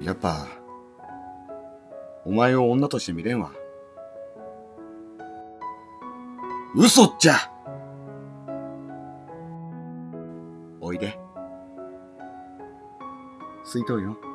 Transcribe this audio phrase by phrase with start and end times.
[0.00, 0.46] やっぱ、
[2.24, 3.52] お前を女として見れんわ。
[6.74, 7.34] 嘘っちゃ
[10.80, 11.18] おいで。
[13.64, 14.29] 吸い水筒よ。